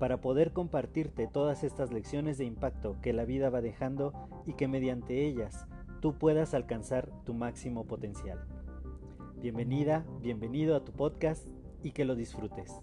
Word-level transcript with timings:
para 0.00 0.22
poder 0.22 0.52
compartirte 0.52 1.28
todas 1.28 1.62
estas 1.62 1.92
lecciones 1.92 2.38
de 2.38 2.46
impacto 2.46 2.96
que 3.02 3.12
la 3.12 3.26
vida 3.26 3.50
va 3.50 3.60
dejando 3.60 4.14
y 4.46 4.54
que 4.54 4.66
mediante 4.66 5.26
ellas 5.26 5.66
tú 6.00 6.16
puedas 6.16 6.54
alcanzar 6.54 7.10
tu 7.26 7.34
máximo 7.34 7.86
potencial. 7.86 8.42
Bienvenida, 9.36 10.06
bienvenido 10.22 10.74
a 10.74 10.84
tu 10.84 10.92
podcast 10.92 11.46
y 11.82 11.92
que 11.92 12.06
lo 12.06 12.14
disfrutes. 12.14 12.80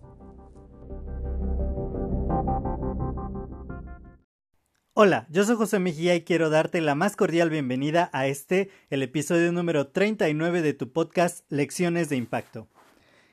Hola, 4.93 5.27
yo 5.31 5.43
soy 5.43 5.55
José 5.55 5.79
Mejía 5.79 6.13
y 6.13 6.21
quiero 6.21 6.51
darte 6.51 6.81
la 6.81 6.93
más 6.93 7.15
cordial 7.15 7.49
bienvenida 7.49 8.11
a 8.13 8.27
este, 8.27 8.69
el 8.91 9.01
episodio 9.01 9.51
número 9.51 9.87
39 9.87 10.61
de 10.61 10.73
tu 10.73 10.91
podcast 10.91 11.51
Lecciones 11.51 12.09
de 12.09 12.17
Impacto. 12.17 12.67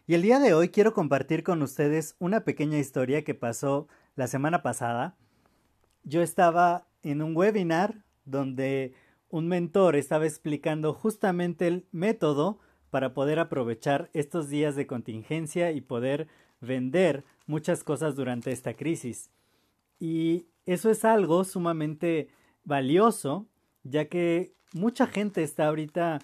Y 0.07 0.13
el 0.13 0.21
día 0.21 0.39
de 0.39 0.53
hoy 0.53 0.69
quiero 0.69 0.93
compartir 0.93 1.43
con 1.43 1.63
ustedes 1.63 2.15
una 2.19 2.45
pequeña 2.45 2.77
historia 2.77 3.25
que 3.25 3.35
pasó 3.35 3.89
la 4.17 4.27
semana 4.27 4.61
pasada. 4.61 5.17
Yo 6.03 6.21
estaba 6.21 6.87
en 7.03 7.23
un 7.23 7.35
webinar 7.35 8.05
donde 8.27 8.93
un 9.31 9.49
mentor 9.49 9.97
estaba 9.97 10.27
explicando 10.27 10.93
justamente 10.93 11.67
el 11.67 11.87
método 11.91 12.59
para 12.91 13.15
poder 13.15 13.39
aprovechar 13.39 14.11
estos 14.13 14.51
días 14.51 14.77
de 14.77 14.87
contingencia 14.87 15.73
y 15.73 15.81
poder 15.81 16.29
vender 16.61 17.25
muchas 17.47 17.83
cosas 17.83 18.15
durante 18.15 18.53
esta 18.53 18.75
crisis. 18.75 19.31
Y 19.99 20.45
eso 20.67 20.91
es 20.91 21.07
algo 21.07 21.45
sumamente 21.45 22.29
valioso, 22.63 23.47
ya 23.85 24.05
que 24.11 24.53
mucha 24.75 25.07
gente 25.07 25.43
está 25.43 25.67
ahorita 25.69 26.19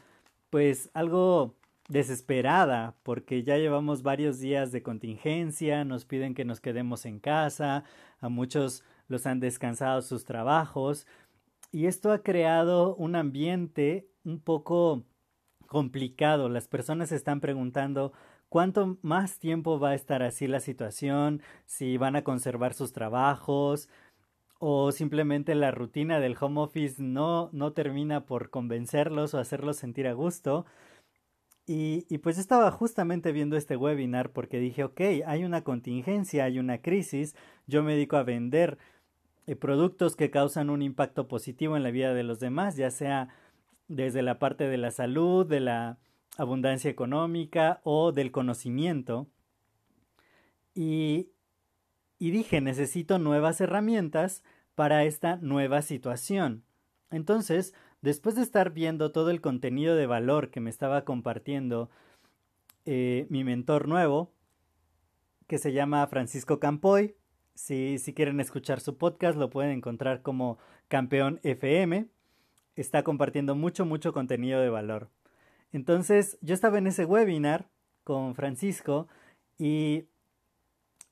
pues 0.50 0.90
algo 0.92 1.54
desesperada 1.90 2.94
porque 3.02 3.42
ya 3.42 3.58
llevamos 3.58 4.02
varios 4.02 4.38
días 4.38 4.72
de 4.72 4.82
contingencia, 4.82 5.84
nos 5.84 6.04
piden 6.04 6.34
que 6.34 6.44
nos 6.44 6.60
quedemos 6.60 7.04
en 7.04 7.18
casa, 7.18 7.84
a 8.20 8.28
muchos 8.28 8.84
los 9.08 9.26
han 9.26 9.40
descansado 9.40 10.00
sus 10.00 10.24
trabajos 10.24 11.06
y 11.72 11.86
esto 11.86 12.12
ha 12.12 12.22
creado 12.22 12.94
un 12.94 13.16
ambiente 13.16 14.08
un 14.24 14.40
poco 14.40 15.04
complicado. 15.66 16.48
Las 16.48 16.68
personas 16.68 17.10
están 17.10 17.40
preguntando 17.40 18.12
cuánto 18.48 18.98
más 19.02 19.38
tiempo 19.38 19.80
va 19.80 19.90
a 19.90 19.94
estar 19.94 20.22
así 20.22 20.46
la 20.46 20.60
situación, 20.60 21.42
si 21.66 21.96
van 21.96 22.14
a 22.14 22.22
conservar 22.22 22.72
sus 22.72 22.92
trabajos 22.92 23.88
o 24.60 24.92
simplemente 24.92 25.56
la 25.56 25.72
rutina 25.72 26.20
del 26.20 26.36
home 26.40 26.60
office 26.60 27.02
no, 27.02 27.50
no 27.52 27.72
termina 27.72 28.26
por 28.26 28.50
convencerlos 28.50 29.34
o 29.34 29.38
hacerlos 29.38 29.76
sentir 29.76 30.06
a 30.06 30.12
gusto. 30.12 30.66
Y, 31.66 32.18
pues 32.18 32.36
estaba 32.38 32.70
justamente 32.72 33.30
viendo 33.30 33.56
este 33.56 33.76
webinar 33.76 34.32
porque 34.32 34.58
dije, 34.58 34.82
ok, 34.82 35.00
hay 35.24 35.44
una 35.44 35.62
contingencia, 35.62 36.44
hay 36.44 36.58
una 36.58 36.78
crisis, 36.82 37.36
yo 37.68 37.84
me 37.84 37.92
dedico 37.92 38.16
a 38.16 38.24
vender 38.24 38.76
eh, 39.46 39.54
productos 39.54 40.16
que 40.16 40.32
causan 40.32 40.68
un 40.68 40.82
impacto 40.82 41.28
positivo 41.28 41.76
en 41.76 41.84
la 41.84 41.92
vida 41.92 42.12
de 42.12 42.24
los 42.24 42.40
demás, 42.40 42.76
ya 42.76 42.90
sea 42.90 43.28
desde 43.86 44.22
la 44.22 44.40
parte 44.40 44.68
de 44.68 44.78
la 44.78 44.90
salud, 44.90 45.46
de 45.46 45.60
la 45.60 45.98
abundancia 46.36 46.90
económica 46.90 47.80
o 47.84 48.10
del 48.10 48.32
conocimiento. 48.32 49.28
Y, 50.74 51.28
y 52.18 52.30
dije, 52.32 52.60
necesito 52.60 53.20
nuevas 53.20 53.60
herramientas 53.60 54.42
para 54.74 55.04
esta 55.04 55.36
nueva 55.36 55.82
situación. 55.82 56.64
Entonces, 57.10 57.74
después 58.02 58.34
de 58.34 58.42
estar 58.42 58.70
viendo 58.70 59.12
todo 59.12 59.30
el 59.30 59.40
contenido 59.40 59.96
de 59.96 60.06
valor 60.06 60.50
que 60.50 60.60
me 60.60 60.70
estaba 60.70 61.04
compartiendo 61.04 61.90
eh, 62.86 63.26
mi 63.28 63.44
mentor 63.44 63.88
nuevo, 63.88 64.32
que 65.46 65.58
se 65.58 65.72
llama 65.72 66.06
Francisco 66.06 66.60
Campoy, 66.60 67.14
si, 67.54 67.98
si 67.98 68.14
quieren 68.14 68.40
escuchar 68.40 68.80
su 68.80 68.96
podcast 68.96 69.36
lo 69.36 69.50
pueden 69.50 69.72
encontrar 69.72 70.22
como 70.22 70.58
Campeón 70.88 71.40
FM, 71.42 72.06
está 72.76 73.02
compartiendo 73.02 73.54
mucho, 73.54 73.84
mucho 73.84 74.12
contenido 74.12 74.60
de 74.60 74.70
valor. 74.70 75.10
Entonces, 75.72 76.38
yo 76.40 76.54
estaba 76.54 76.78
en 76.78 76.86
ese 76.86 77.04
webinar 77.04 77.68
con 78.04 78.34
Francisco 78.34 79.08
y, 79.58 80.06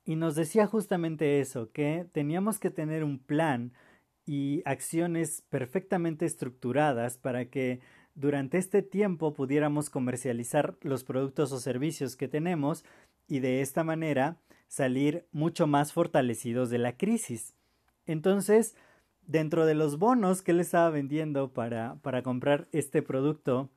y 0.04 0.16
nos 0.16 0.34
decía 0.34 0.66
justamente 0.66 1.40
eso, 1.40 1.70
que 1.70 2.06
teníamos 2.12 2.58
que 2.58 2.70
tener 2.70 3.04
un 3.04 3.18
plan, 3.18 3.72
y 4.28 4.60
acciones 4.66 5.42
perfectamente 5.48 6.26
estructuradas 6.26 7.16
para 7.16 7.46
que 7.46 7.80
durante 8.14 8.58
este 8.58 8.82
tiempo 8.82 9.32
pudiéramos 9.32 9.88
comercializar 9.88 10.76
los 10.82 11.02
productos 11.02 11.50
o 11.50 11.58
servicios 11.58 12.14
que 12.14 12.28
tenemos 12.28 12.84
y 13.26 13.38
de 13.38 13.62
esta 13.62 13.84
manera 13.84 14.36
salir 14.66 15.24
mucho 15.32 15.66
más 15.66 15.94
fortalecidos 15.94 16.68
de 16.68 16.76
la 16.76 16.98
crisis. 16.98 17.54
Entonces, 18.04 18.76
dentro 19.26 19.64
de 19.64 19.74
los 19.74 19.98
bonos 19.98 20.42
que 20.42 20.50
él 20.50 20.60
estaba 20.60 20.90
vendiendo 20.90 21.54
para, 21.54 21.96
para 22.02 22.22
comprar 22.22 22.68
este 22.70 23.00
producto, 23.00 23.70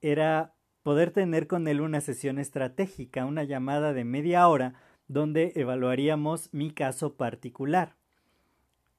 era 0.00 0.54
poder 0.82 1.10
tener 1.10 1.48
con 1.48 1.68
él 1.68 1.82
una 1.82 2.00
sesión 2.00 2.38
estratégica, 2.38 3.26
una 3.26 3.44
llamada 3.44 3.92
de 3.92 4.04
media 4.04 4.48
hora, 4.48 4.72
donde 5.06 5.52
evaluaríamos 5.54 6.48
mi 6.54 6.70
caso 6.70 7.14
particular. 7.16 7.94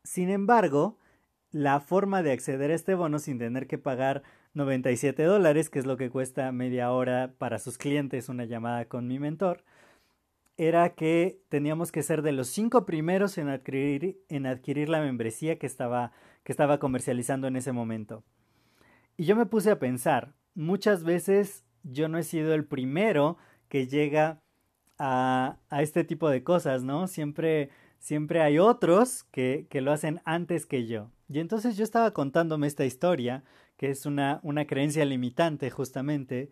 Sin 0.08 0.30
embargo, 0.30 0.98
la 1.52 1.82
forma 1.82 2.24
de 2.24 2.32
acceder 2.32 2.72
a 2.72 2.76
este 2.76 2.96
bono 2.96 3.20
sin 3.20 3.40
tener 3.40 3.68
que 3.68 3.78
pagar 3.78 4.24
97 4.54 5.22
dólares, 5.24 5.70
que 5.70 5.80
es 5.80 5.86
lo 5.86 5.98
que 5.98 6.10
cuesta 6.10 6.50
media 6.54 6.94
hora 6.94 7.34
para 7.38 7.60
sus 7.60 7.78
clientes 7.78 8.30
una 8.30 8.46
llamada 8.46 8.86
con 8.86 9.06
mi 9.06 9.20
mentor, 9.20 9.66
era 10.56 10.96
que 10.96 11.42
teníamos 11.50 11.92
que 11.92 12.04
ser 12.04 12.22
de 12.22 12.32
los 12.32 12.48
cinco 12.48 12.86
primeros 12.86 13.38
en 13.38 13.50
adquirir, 13.50 14.22
en 14.30 14.46
adquirir 14.46 14.88
la 14.88 15.02
membresía 15.02 15.60
que 15.60 15.68
estaba, 15.68 16.14
que 16.46 16.54
estaba 16.54 16.80
comercializando 16.80 17.48
en 17.48 17.58
ese 17.58 17.74
momento. 17.74 18.24
Y 19.18 19.26
yo 19.26 19.36
me 19.36 19.46
puse 19.46 19.72
a 19.72 19.80
pensar, 19.80 20.34
muchas 20.56 21.04
veces 21.04 21.66
yo 21.84 22.08
no 22.08 22.18
he 22.18 22.24
sido 22.24 22.54
el 22.54 22.64
primero 22.64 23.38
que 23.68 23.88
llega 23.88 24.42
a, 24.98 25.58
a 25.70 25.82
este 25.82 26.06
tipo 26.06 26.30
de 26.30 26.44
cosas, 26.44 26.86
¿no? 26.86 27.08
Siempre 27.08 27.72
siempre 28.00 28.42
hay 28.42 28.60
otros 28.60 29.24
que, 29.32 29.68
que, 29.70 29.82
lo 29.82 29.92
hacen 29.92 30.22
antes 30.26 30.66
que 30.66 30.88
yo. 30.88 31.12
Y 31.30 31.40
entonces 31.40 31.78
yo 31.78 31.84
estaba 31.84 32.12
contándome 32.12 32.68
esta 32.68 32.86
historia, 32.86 33.44
que 33.78 33.90
es 33.90 34.06
una, 34.06 34.40
una 34.44 34.66
creencia 34.66 35.06
limitante 35.06 35.70
justamente, 35.70 36.52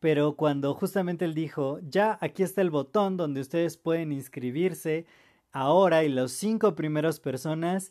pero 0.00 0.36
cuando 0.36 0.74
justamente 0.74 1.24
él 1.24 1.34
dijo, 1.34 1.80
ya 1.82 2.18
aquí 2.20 2.42
está 2.42 2.60
el 2.60 2.70
botón 2.70 3.16
donde 3.16 3.40
ustedes 3.40 3.76
pueden 3.76 4.12
inscribirse 4.12 5.06
ahora 5.52 6.04
y 6.04 6.08
los 6.08 6.32
cinco 6.32 6.74
primeros 6.74 7.20
personas 7.20 7.90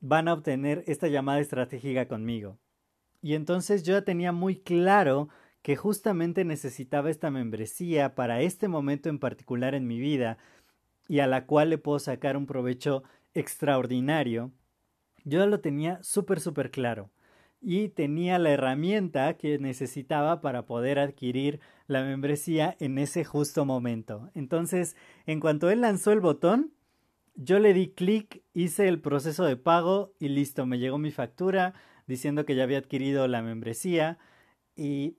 van 0.00 0.28
a 0.28 0.34
obtener 0.34 0.84
esta 0.86 1.08
llamada 1.08 1.40
estratégica 1.40 2.08
conmigo. 2.08 2.58
Y 3.22 3.34
entonces 3.34 3.82
yo 3.82 3.94
ya 3.94 4.02
tenía 4.02 4.32
muy 4.32 4.56
claro 4.56 5.28
que 5.62 5.76
justamente 5.76 6.44
necesitaba 6.44 7.10
esta 7.10 7.30
membresía 7.30 8.14
para 8.14 8.40
este 8.40 8.66
momento 8.68 9.08
en 9.08 9.18
particular 9.18 9.74
en 9.74 9.86
mi 9.86 9.98
vida, 9.98 10.38
y 11.10 11.18
a 11.18 11.26
la 11.26 11.44
cual 11.44 11.70
le 11.70 11.76
puedo 11.76 11.98
sacar 11.98 12.36
un 12.36 12.46
provecho 12.46 13.02
extraordinario, 13.34 14.52
yo 15.24 15.44
lo 15.48 15.58
tenía 15.58 16.00
súper, 16.04 16.38
súper 16.38 16.70
claro 16.70 17.10
y 17.60 17.88
tenía 17.88 18.38
la 18.38 18.50
herramienta 18.50 19.36
que 19.36 19.58
necesitaba 19.58 20.40
para 20.40 20.66
poder 20.66 21.00
adquirir 21.00 21.58
la 21.88 22.04
membresía 22.04 22.76
en 22.78 22.96
ese 22.96 23.24
justo 23.24 23.64
momento. 23.64 24.30
Entonces, 24.36 24.94
en 25.26 25.40
cuanto 25.40 25.68
él 25.68 25.80
lanzó 25.80 26.12
el 26.12 26.20
botón, 26.20 26.74
yo 27.34 27.58
le 27.58 27.74
di 27.74 27.88
clic, 27.88 28.44
hice 28.54 28.86
el 28.86 29.00
proceso 29.00 29.44
de 29.44 29.56
pago 29.56 30.14
y 30.20 30.28
listo, 30.28 30.64
me 30.64 30.78
llegó 30.78 30.96
mi 30.96 31.10
factura 31.10 31.74
diciendo 32.06 32.46
que 32.46 32.54
ya 32.54 32.62
había 32.62 32.78
adquirido 32.78 33.26
la 33.26 33.42
membresía 33.42 34.16
y 34.76 35.16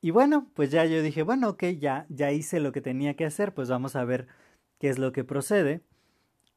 y 0.00 0.10
bueno, 0.10 0.50
pues 0.54 0.70
ya 0.70 0.84
yo 0.84 1.00
dije, 1.00 1.22
bueno, 1.22 1.50
ok, 1.50 1.64
ya 1.78 2.06
ya 2.08 2.32
hice 2.32 2.58
lo 2.58 2.72
que 2.72 2.80
tenía 2.80 3.14
que 3.14 3.24
hacer, 3.24 3.54
pues 3.54 3.70
vamos 3.70 3.94
a 3.94 4.04
ver 4.04 4.26
qué 4.84 4.90
es 4.90 4.98
lo 4.98 5.12
que 5.12 5.24
procede. 5.24 5.80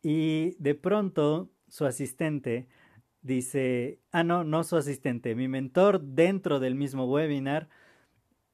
Y 0.04 0.58
de 0.60 0.76
pronto 0.76 1.50
su 1.70 1.86
asistente 1.86 2.68
dice, 3.22 4.02
ah, 4.12 4.26
no, 4.26 4.44
no 4.44 4.66
su 4.66 4.76
asistente, 4.76 5.34
mi 5.34 5.48
mentor 5.48 6.02
dentro 6.02 6.60
del 6.60 6.76
mismo 6.76 7.06
webinar 7.06 7.70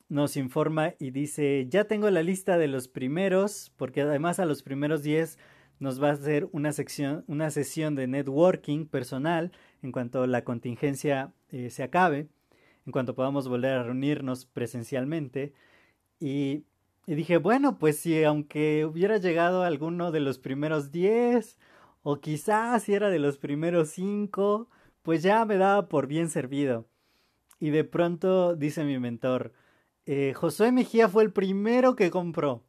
nos 0.10 0.38
informa 0.38 0.94
y 1.00 1.10
dice, 1.10 1.66
ya 1.72 1.86
tengo 1.86 2.08
la 2.12 2.22
lista 2.22 2.60
de 2.60 2.68
los 2.68 2.88
primeros, 2.88 3.74
porque 3.76 4.02
además 4.02 4.38
a 4.38 4.46
los 4.46 4.62
primeros 4.62 5.02
10 5.02 5.40
nos 5.80 6.00
va 6.00 6.10
a 6.10 6.14
hacer 6.14 6.48
una, 6.52 6.72
sección, 6.72 7.24
una 7.26 7.50
sesión 7.50 7.96
de 7.96 8.06
networking 8.06 8.86
personal 8.86 9.54
en 9.82 9.92
cuanto 9.92 10.28
la 10.28 10.44
contingencia 10.44 11.34
eh, 11.50 11.72
se 11.72 11.82
acabe, 11.82 12.28
en 12.86 12.92
cuanto 12.92 13.16
podamos 13.16 13.48
volver 13.48 13.72
a 13.72 13.82
reunirnos 13.82 14.46
presencialmente. 14.46 15.52
Y, 16.20 16.66
y, 17.06 17.16
dije, 17.16 17.38
bueno, 17.38 17.78
pues 17.80 18.00
si 18.00 18.24
aunque 18.24 18.86
hubiera 18.86 19.18
llegado 19.18 19.64
alguno 19.64 20.12
de 20.12 20.20
los 20.20 20.40
primeros 20.40 20.92
10, 20.92 21.58
o 22.04 22.20
quizás 22.20 22.84
si 22.84 22.94
era 22.94 23.10
de 23.10 23.20
los 23.20 23.38
primeros 23.38 23.90
5, 23.90 24.70
pues 25.02 25.24
ya 25.24 25.46
me 25.46 25.58
daba 25.58 25.90
por 25.90 26.08
bien 26.08 26.30
servido. 26.30 26.88
Y 27.60 27.70
de 27.72 27.84
pronto 27.84 28.56
dice 28.56 28.84
mi 28.84 29.00
mentor, 29.00 29.54
eh, 30.06 30.34
Josué 30.36 30.72
Mejía 30.72 31.08
fue 31.10 31.24
el 31.24 31.32
primero 31.32 31.96
que 31.96 32.12
compró. 32.12 32.64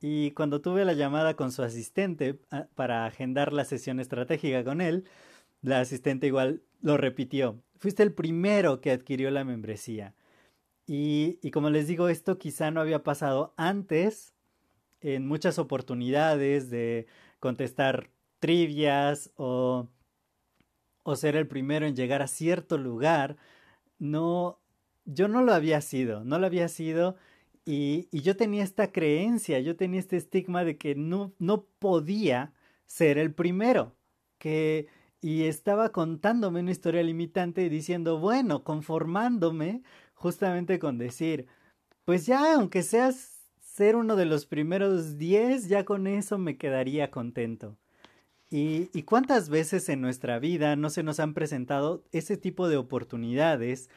Y 0.00 0.32
cuando 0.32 0.60
tuve 0.60 0.84
la 0.84 0.92
llamada 0.92 1.34
con 1.34 1.52
su 1.52 1.62
asistente 1.62 2.40
ah, 2.50 2.66
para 2.74 3.06
agendar 3.06 3.52
la 3.52 3.64
sesión 3.64 4.00
estratégica 4.00 4.64
con 4.64 4.80
él, 4.80 5.04
la 5.62 5.80
asistente 5.80 6.26
igual 6.26 6.62
lo 6.82 6.96
repitió. 6.96 7.62
Fuiste 7.78 8.02
el 8.02 8.12
primero 8.12 8.80
que 8.80 8.90
adquirió 8.90 9.30
la 9.30 9.44
membresía. 9.44 10.14
Y, 10.86 11.50
como 11.50 11.70
les 11.70 11.88
digo, 11.88 12.08
esto 12.08 12.38
quizá 12.38 12.70
no 12.70 12.80
había 12.80 13.02
pasado 13.02 13.54
antes 13.56 14.34
en 15.00 15.26
muchas 15.26 15.58
oportunidades 15.58 16.70
de 16.70 17.06
contestar 17.40 18.10
trivias 18.38 19.32
o, 19.36 19.88
o 21.02 21.16
ser 21.16 21.36
el 21.36 21.48
primero 21.48 21.86
en 21.86 21.96
llegar 21.96 22.22
a 22.22 22.28
cierto 22.28 22.78
lugar. 22.78 23.36
No, 23.98 24.60
yo 25.04 25.28
no 25.28 25.42
lo 25.42 25.52
había 25.52 25.80
sido, 25.80 26.24
no 26.24 26.38
lo 26.38 26.46
había 26.46 26.68
sido 26.68 27.16
y, 27.64 28.08
y, 28.12 28.22
yo 28.22 28.36
tenía 28.36 28.62
esta 28.62 28.92
creencia, 28.92 29.58
yo 29.58 29.76
tenía 29.76 29.98
este 29.98 30.16
estigma 30.16 30.64
de 30.64 30.78
que 30.78 30.94
no, 30.94 31.32
no 31.40 31.64
podía 31.64 32.52
ser 32.86 33.18
el 33.18 33.34
primero, 33.34 33.96
que 34.38 34.86
y 35.20 35.44
estaba 35.44 35.90
contándome 35.90 36.60
una 36.60 36.70
historia 36.70 37.02
limitante 37.02 37.64
y 37.64 37.68
diciendo, 37.68 38.20
bueno, 38.20 38.62
conformándome 38.62 39.82
justamente 40.16 40.80
con 40.80 40.98
decir, 40.98 41.46
pues 42.04 42.26
ya, 42.26 42.54
aunque 42.54 42.82
seas 42.82 43.42
ser 43.60 43.94
uno 43.94 44.16
de 44.16 44.24
los 44.24 44.46
primeros 44.46 45.18
diez, 45.18 45.68
ya 45.68 45.84
con 45.84 46.08
eso 46.08 46.38
me 46.38 46.56
quedaría 46.56 47.10
contento. 47.10 47.76
Y, 48.50 48.90
y 48.92 49.02
cuántas 49.02 49.48
veces 49.48 49.88
en 49.88 50.00
nuestra 50.00 50.38
vida 50.38 50.76
no 50.76 50.90
se 50.90 51.02
nos 51.02 51.20
han 51.20 51.34
presentado 51.34 52.02
ese 52.12 52.36
tipo 52.36 52.68
de 52.68 52.76
oportunidades 52.76 53.90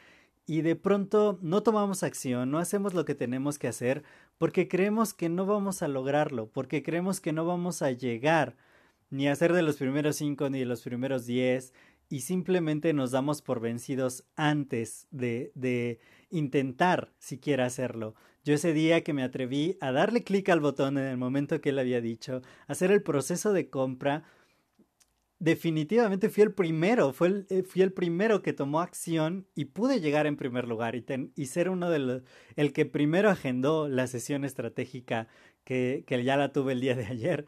y 0.46 0.62
de 0.62 0.76
pronto 0.76 1.38
no 1.42 1.62
tomamos 1.62 2.02
acción, 2.02 2.50
no 2.50 2.58
hacemos 2.58 2.92
lo 2.94 3.04
que 3.04 3.14
tenemos 3.14 3.58
que 3.58 3.68
hacer 3.68 4.02
porque 4.38 4.68
creemos 4.68 5.14
que 5.14 5.28
no 5.28 5.46
vamos 5.46 5.82
a 5.82 5.88
lograrlo, 5.88 6.48
porque 6.48 6.82
creemos 6.82 7.20
que 7.20 7.32
no 7.32 7.46
vamos 7.46 7.82
a 7.82 7.92
llegar 7.92 8.56
ni 9.10 9.28
a 9.28 9.36
ser 9.36 9.52
de 9.52 9.62
los 9.62 9.76
primeros 9.76 10.16
cinco 10.16 10.50
ni 10.50 10.60
de 10.60 10.64
los 10.66 10.82
primeros 10.82 11.26
diez 11.26 11.72
y 12.10 12.20
simplemente 12.20 12.92
nos 12.92 13.12
damos 13.12 13.40
por 13.40 13.60
vencidos 13.60 14.24
antes 14.36 15.06
de, 15.10 15.52
de 15.54 16.00
intentar 16.28 17.12
siquiera 17.18 17.64
hacerlo. 17.64 18.14
Yo 18.44 18.54
ese 18.54 18.72
día 18.72 19.02
que 19.04 19.12
me 19.12 19.22
atreví 19.22 19.78
a 19.80 19.92
darle 19.92 20.24
clic 20.24 20.48
al 20.48 20.60
botón 20.60 20.98
en 20.98 21.04
el 21.04 21.16
momento 21.16 21.60
que 21.60 21.70
él 21.70 21.78
había 21.78 22.00
dicho, 22.00 22.42
hacer 22.66 22.90
el 22.90 23.02
proceso 23.02 23.52
de 23.52 23.70
compra, 23.70 24.24
definitivamente 25.38 26.28
fui 26.28 26.42
el 26.42 26.52
primero, 26.52 27.12
fue 27.12 27.28
el, 27.28 27.46
eh, 27.48 27.62
fui 27.62 27.82
el 27.82 27.92
primero 27.92 28.42
que 28.42 28.52
tomó 28.52 28.80
acción 28.80 29.46
y 29.54 29.66
pude 29.66 30.00
llegar 30.00 30.26
en 30.26 30.36
primer 30.36 30.66
lugar 30.66 30.96
y, 30.96 31.04
y 31.36 31.46
ser 31.46 31.70
uno 31.70 31.90
de 31.90 31.98
los, 32.00 32.22
el 32.56 32.72
que 32.72 32.86
primero 32.86 33.30
agendó 33.30 33.88
la 33.88 34.06
sesión 34.08 34.44
estratégica 34.44 35.28
que, 35.64 36.04
que 36.06 36.24
ya 36.24 36.36
la 36.36 36.52
tuve 36.52 36.72
el 36.72 36.80
día 36.80 36.94
de 36.96 37.06
ayer. 37.06 37.46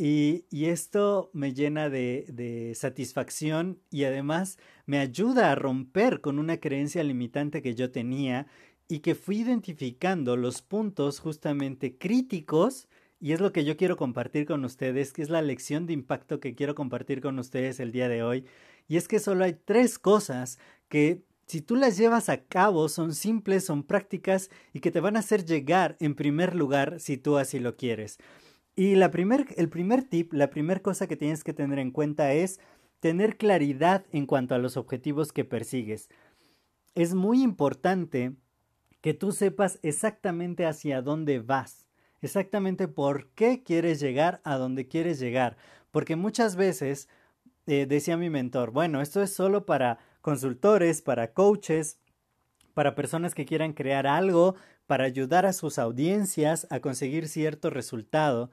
Y, 0.00 0.44
esto 0.52 1.30
me 1.32 1.54
llena 1.54 1.90
de, 1.90 2.26
de 2.28 2.74
satisfacción 2.76 3.80
y 3.90 4.04
además 4.04 4.56
me 4.86 4.98
ayuda 5.00 5.50
a 5.50 5.56
romper 5.56 6.20
con 6.20 6.38
una 6.38 6.58
creencia 6.58 7.02
limitante 7.02 7.62
que 7.62 7.74
yo 7.74 7.90
tenía 7.90 8.46
y 8.86 9.00
que 9.00 9.16
fui 9.16 9.40
identificando 9.40 10.36
los 10.36 10.62
puntos 10.62 11.18
justamente 11.18 11.98
críticos 11.98 12.88
y 13.20 13.32
es 13.32 13.40
lo 13.40 13.52
que 13.52 13.64
yo 13.64 13.76
quiero 13.76 13.96
compartir 13.96 14.46
con 14.46 14.64
ustedes, 14.64 15.12
que 15.12 15.22
es 15.22 15.30
la 15.30 15.42
lección 15.42 15.86
de 15.86 15.92
impacto 15.92 16.38
que 16.38 16.54
quiero 16.54 16.74
compartir 16.74 17.20
con 17.20 17.38
ustedes 17.38 17.80
el 17.80 17.90
día 17.90 18.08
de 18.08 18.22
hoy. 18.22 18.44
Y 18.86 18.96
es 18.96 19.08
que 19.08 19.18
solo 19.18 19.44
hay 19.44 19.54
tres 19.54 19.98
cosas 19.98 20.58
que 20.88 21.24
si 21.46 21.60
tú 21.60 21.76
las 21.76 21.96
llevas 21.96 22.28
a 22.28 22.44
cabo 22.44 22.88
son 22.88 23.14
simples, 23.14 23.64
son 23.64 23.82
prácticas 23.82 24.50
y 24.72 24.80
que 24.80 24.90
te 24.90 25.00
van 25.00 25.16
a 25.16 25.20
hacer 25.20 25.44
llegar 25.44 25.96
en 25.98 26.14
primer 26.14 26.54
lugar 26.54 27.00
si 27.00 27.16
tú 27.16 27.38
así 27.38 27.58
lo 27.58 27.76
quieres. 27.76 28.18
Y 28.78 28.94
la 28.94 29.10
primer, 29.10 29.46
el 29.56 29.68
primer 29.68 30.04
tip, 30.04 30.32
la 30.32 30.50
primera 30.50 30.80
cosa 30.80 31.08
que 31.08 31.16
tienes 31.16 31.42
que 31.42 31.52
tener 31.52 31.80
en 31.80 31.90
cuenta 31.90 32.32
es 32.32 32.60
tener 33.00 33.36
claridad 33.36 34.04
en 34.12 34.24
cuanto 34.24 34.54
a 34.54 34.58
los 34.58 34.76
objetivos 34.76 35.32
que 35.32 35.44
persigues. 35.44 36.08
Es 36.94 37.14
muy 37.14 37.42
importante 37.42 38.34
que 39.00 39.14
tú 39.14 39.32
sepas 39.32 39.80
exactamente 39.82 40.64
hacia 40.64 41.02
dónde 41.02 41.40
vas 41.40 41.88
exactamente 42.20 42.88
por 42.88 43.30
qué 43.30 43.62
quieres 43.62 44.00
llegar 44.00 44.40
a 44.44 44.56
donde 44.56 44.86
quieres 44.86 45.18
llegar. 45.18 45.56
Porque 45.90 46.16
muchas 46.16 46.56
veces, 46.56 47.08
eh, 47.66 47.86
decía 47.86 48.16
mi 48.16 48.30
mentor, 48.30 48.70
bueno, 48.70 49.00
esto 49.00 49.22
es 49.22 49.34
solo 49.34 49.66
para 49.66 49.98
consultores, 50.20 51.02
para 51.02 51.32
coaches, 51.32 51.98
para 52.74 52.94
personas 52.94 53.34
que 53.34 53.44
quieran 53.44 53.72
crear 53.72 54.06
algo, 54.06 54.54
para 54.86 55.04
ayudar 55.04 55.46
a 55.46 55.52
sus 55.52 55.78
audiencias 55.78 56.66
a 56.70 56.80
conseguir 56.80 57.28
cierto 57.28 57.70
resultado. 57.70 58.50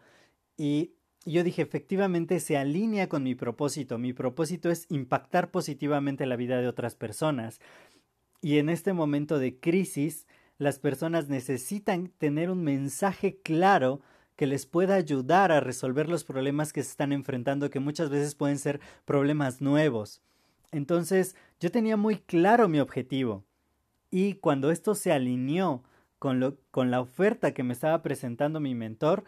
Y 0.57 0.93
yo 1.25 1.43
dije, 1.43 1.61
efectivamente 1.61 2.39
se 2.39 2.57
alinea 2.57 3.09
con 3.09 3.23
mi 3.23 3.35
propósito. 3.35 3.97
Mi 3.97 4.13
propósito 4.13 4.69
es 4.69 4.85
impactar 4.89 5.51
positivamente 5.51 6.25
la 6.25 6.35
vida 6.35 6.61
de 6.61 6.67
otras 6.67 6.95
personas. 6.95 7.59
Y 8.41 8.59
en 8.59 8.69
este 8.69 8.93
momento 8.93 9.39
de 9.39 9.59
crisis, 9.59 10.27
las 10.57 10.79
personas 10.79 11.27
necesitan 11.27 12.09
tener 12.17 12.51
un 12.51 12.63
mensaje 12.63 13.39
claro 13.41 14.01
que 14.35 14.45
les 14.45 14.65
pueda 14.65 14.95
ayudar 14.95 15.51
a 15.51 15.61
resolver 15.61 16.09
los 16.09 16.23
problemas 16.23 16.73
que 16.73 16.83
se 16.83 16.91
están 16.91 17.11
enfrentando, 17.11 17.69
que 17.69 17.79
muchas 17.79 18.09
veces 18.09 18.35
pueden 18.35 18.59
ser 18.59 18.79
problemas 19.05 19.61
nuevos. 19.61 20.21
Entonces, 20.71 21.35
yo 21.59 21.71
tenía 21.71 21.97
muy 21.97 22.17
claro 22.17 22.67
mi 22.67 22.79
objetivo. 22.79 23.45
Y 24.11 24.35
cuando 24.35 24.71
esto 24.71 24.93
se 24.93 25.11
alineó 25.11 25.83
con, 26.19 26.39
lo, 26.39 26.57
con 26.71 26.91
la 26.91 27.01
oferta 27.01 27.53
que 27.53 27.63
me 27.63 27.73
estaba 27.73 28.01
presentando 28.01 28.59
mi 28.59 28.75
mentor, 28.75 29.23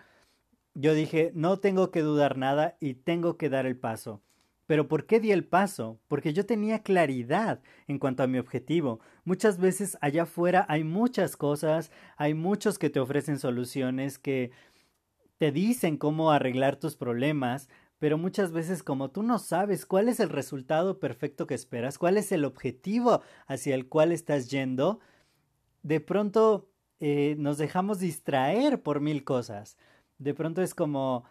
yo 0.80 0.94
dije, 0.94 1.32
no 1.34 1.58
tengo 1.58 1.90
que 1.90 2.04
dudar 2.04 2.38
nada 2.38 2.78
y 2.80 2.94
tengo 2.94 3.36
que 3.36 3.50
dar 3.50 3.66
el 3.66 3.78
paso. 3.78 4.22
Pero 4.68 4.88
¿por 4.88 5.08
qué 5.08 5.20
di 5.20 5.32
el 5.32 5.44
paso? 5.44 6.00
Porque 6.08 6.34
yo 6.34 6.46
tenía 6.46 6.84
claridad 6.84 7.64
en 7.88 7.98
cuanto 7.98 8.22
a 8.22 8.28
mi 8.28 8.38
objetivo. 8.38 9.00
Muchas 9.24 9.58
veces 9.58 9.98
allá 10.02 10.24
afuera 10.24 10.68
hay 10.70 10.84
muchas 10.84 11.36
cosas, 11.36 11.92
hay 12.16 12.36
muchos 12.36 12.78
que 12.78 12.92
te 12.92 13.00
ofrecen 13.00 13.40
soluciones, 13.40 14.20
que 14.20 14.52
te 15.40 15.52
dicen 15.52 15.98
cómo 15.98 16.32
arreglar 16.32 16.76
tus 16.76 16.96
problemas, 16.96 17.70
pero 17.98 18.20
muchas 18.20 18.52
veces 18.52 18.84
como 18.84 19.10
tú 19.10 19.24
no 19.24 19.40
sabes 19.40 19.88
cuál 19.88 20.10
es 20.10 20.20
el 20.20 20.30
resultado 20.30 21.00
perfecto 21.00 21.48
que 21.48 21.56
esperas, 21.56 21.98
cuál 21.98 22.18
es 22.18 22.32
el 22.32 22.46
objetivo 22.46 23.24
hacia 23.48 23.74
el 23.74 23.88
cual 23.88 24.12
estás 24.12 24.52
yendo, 24.52 25.00
de 25.82 26.02
pronto 26.02 26.70
eh, 27.00 27.36
nos 27.40 27.58
dejamos 27.58 27.98
distraer 27.98 28.84
por 28.84 29.00
mil 29.00 29.24
cosas. 29.24 29.76
De 30.18 30.34
pronto 30.34 30.62
es 30.62 30.74
como, 30.74 31.26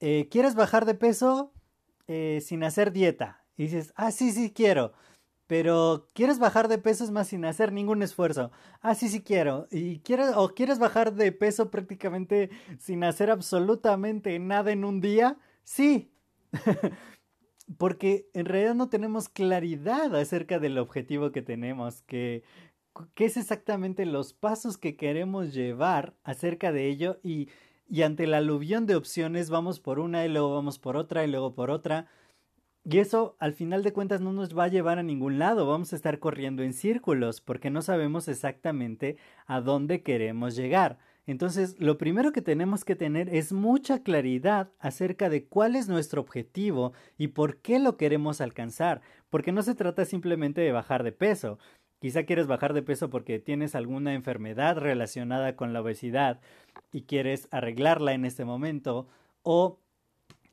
eh, 0.00 0.28
¿quieres 0.30 0.54
bajar 0.54 0.84
de 0.84 0.94
peso? 0.94 1.52
Eh, 2.06 2.40
sin 2.42 2.64
hacer 2.64 2.92
dieta 2.92 3.44
y 3.58 3.64
dices, 3.64 3.92
ah, 3.96 4.12
sí, 4.12 4.32
sí 4.32 4.50
quiero, 4.50 4.94
pero 5.48 6.08
quieres 6.14 6.38
bajar 6.38 6.68
de 6.68 6.78
peso 6.78 7.04
es 7.04 7.10
más 7.10 7.28
sin 7.28 7.44
hacer 7.44 7.72
ningún 7.72 8.02
esfuerzo. 8.02 8.52
Ah, 8.80 8.94
sí, 8.94 9.08
sí 9.08 9.22
quiero. 9.22 9.66
Y 9.70 9.98
quieres, 10.00 10.30
o 10.36 10.50
quieres 10.54 10.78
bajar 10.78 11.14
de 11.14 11.32
peso 11.32 11.70
prácticamente 11.70 12.50
sin 12.78 13.02
hacer 13.02 13.30
absolutamente 13.30 14.38
nada 14.38 14.72
en 14.72 14.84
un 14.84 15.00
día. 15.00 15.38
Sí. 15.64 16.12
Porque 17.78 18.28
en 18.32 18.46
realidad 18.46 18.74
no 18.74 18.88
tenemos 18.88 19.28
claridad 19.28 20.14
acerca 20.14 20.58
del 20.58 20.78
objetivo 20.78 21.32
que 21.32 21.42
tenemos, 21.42 22.02
que 22.02 22.44
qué 23.14 23.24
es 23.24 23.36
exactamente 23.36 24.06
los 24.06 24.32
pasos 24.32 24.78
que 24.78 24.96
queremos 24.96 25.52
llevar 25.54 26.14
acerca 26.24 26.72
de 26.72 26.88
ello 26.88 27.20
y 27.22 27.48
y 27.88 28.02
ante 28.02 28.26
la 28.26 28.38
aluvión 28.38 28.86
de 28.86 28.96
opciones 28.96 29.50
vamos 29.50 29.80
por 29.80 29.98
una 29.98 30.24
y 30.24 30.28
luego 30.28 30.54
vamos 30.54 30.78
por 30.78 30.96
otra 30.96 31.24
y 31.24 31.28
luego 31.28 31.54
por 31.54 31.70
otra. 31.70 32.06
Y 32.84 32.98
eso 32.98 33.36
al 33.38 33.52
final 33.52 33.82
de 33.82 33.92
cuentas 33.92 34.20
no 34.20 34.32
nos 34.32 34.56
va 34.56 34.64
a 34.64 34.68
llevar 34.68 34.98
a 34.98 35.02
ningún 35.02 35.38
lado, 35.38 35.66
vamos 35.66 35.92
a 35.92 35.96
estar 35.96 36.18
corriendo 36.18 36.62
en 36.62 36.72
círculos 36.72 37.40
porque 37.40 37.70
no 37.70 37.82
sabemos 37.82 38.28
exactamente 38.28 39.16
a 39.46 39.60
dónde 39.60 40.02
queremos 40.02 40.56
llegar. 40.56 40.98
Entonces, 41.26 41.78
lo 41.78 41.98
primero 41.98 42.32
que 42.32 42.40
tenemos 42.40 42.86
que 42.86 42.96
tener 42.96 43.28
es 43.28 43.52
mucha 43.52 44.02
claridad 44.02 44.70
acerca 44.78 45.28
de 45.28 45.44
cuál 45.44 45.76
es 45.76 45.86
nuestro 45.86 46.22
objetivo 46.22 46.94
y 47.18 47.28
por 47.28 47.58
qué 47.58 47.78
lo 47.78 47.98
queremos 47.98 48.40
alcanzar, 48.40 49.02
porque 49.28 49.52
no 49.52 49.60
se 49.60 49.74
trata 49.74 50.06
simplemente 50.06 50.62
de 50.62 50.72
bajar 50.72 51.02
de 51.02 51.12
peso. 51.12 51.58
Quizá 52.00 52.24
quieres 52.24 52.46
bajar 52.46 52.74
de 52.74 52.82
peso 52.82 53.10
porque 53.10 53.38
tienes 53.38 53.74
alguna 53.74 54.14
enfermedad 54.14 54.76
relacionada 54.78 55.56
con 55.56 55.72
la 55.72 55.80
obesidad 55.80 56.40
y 56.92 57.02
quieres 57.02 57.48
arreglarla 57.50 58.12
en 58.12 58.24
este 58.24 58.44
momento 58.44 59.08
o 59.42 59.80